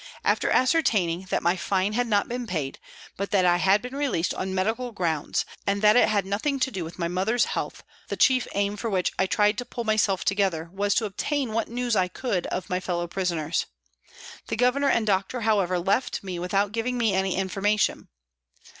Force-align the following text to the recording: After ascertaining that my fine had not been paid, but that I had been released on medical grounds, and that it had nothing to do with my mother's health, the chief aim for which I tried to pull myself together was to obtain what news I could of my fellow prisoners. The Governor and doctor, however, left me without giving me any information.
After 0.23 0.49
ascertaining 0.49 1.27
that 1.29 1.43
my 1.43 1.55
fine 1.55 1.93
had 1.93 2.07
not 2.07 2.27
been 2.27 2.47
paid, 2.47 2.79
but 3.17 3.29
that 3.29 3.45
I 3.45 3.57
had 3.57 3.83
been 3.83 3.95
released 3.95 4.33
on 4.33 4.55
medical 4.55 4.91
grounds, 4.91 5.45
and 5.67 5.83
that 5.83 5.95
it 5.95 6.09
had 6.09 6.25
nothing 6.25 6.59
to 6.61 6.71
do 6.71 6.83
with 6.83 6.97
my 6.97 7.07
mother's 7.07 7.45
health, 7.45 7.83
the 8.07 8.17
chief 8.17 8.47
aim 8.55 8.77
for 8.77 8.89
which 8.89 9.11
I 9.19 9.27
tried 9.27 9.59
to 9.59 9.63
pull 9.63 9.83
myself 9.83 10.25
together 10.25 10.71
was 10.73 10.95
to 10.95 11.05
obtain 11.05 11.53
what 11.53 11.69
news 11.69 11.95
I 11.95 12.07
could 12.07 12.47
of 12.47 12.67
my 12.67 12.79
fellow 12.79 13.05
prisoners. 13.05 13.67
The 14.47 14.55
Governor 14.55 14.89
and 14.89 15.05
doctor, 15.05 15.41
however, 15.41 15.77
left 15.77 16.23
me 16.23 16.39
without 16.39 16.71
giving 16.71 16.97
me 16.97 17.13
any 17.13 17.35
information. 17.35 18.07